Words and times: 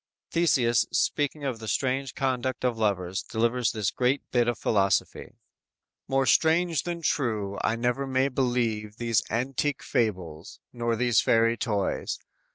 Theseus 0.31 0.87
speaking 0.91 1.43
of 1.43 1.59
the 1.59 1.67
strange 1.67 2.15
conduct 2.15 2.65
of 2.65 2.75
lovers, 2.75 3.21
delivers 3.21 3.71
this 3.71 3.91
great 3.91 4.23
bit 4.31 4.47
of 4.47 4.57
philosophy: 4.57 5.35
_"More 6.09 6.25
strange 6.25 6.85
than 6.85 7.03
true, 7.03 7.59
I 7.63 7.75
never 7.75 8.07
may 8.07 8.27
believe 8.27 8.97
These 8.97 9.21
antique 9.29 9.83
fables, 9.83 10.59
nor 10.73 10.95
these 10.95 11.21
fairy 11.21 11.55
toys. 11.55 12.17